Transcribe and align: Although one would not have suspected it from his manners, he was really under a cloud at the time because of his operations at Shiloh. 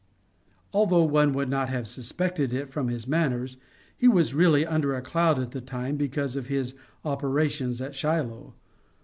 Although 0.73 1.03
one 1.03 1.31
would 1.33 1.47
not 1.47 1.69
have 1.69 1.87
suspected 1.87 2.51
it 2.53 2.69
from 2.71 2.87
his 2.87 3.07
manners, 3.07 3.57
he 3.95 4.07
was 4.07 4.33
really 4.33 4.65
under 4.65 4.95
a 4.95 5.01
cloud 5.03 5.37
at 5.37 5.51
the 5.51 5.61
time 5.61 5.95
because 5.95 6.35
of 6.35 6.47
his 6.47 6.73
operations 7.05 7.79
at 7.81 7.93
Shiloh. 7.93 8.55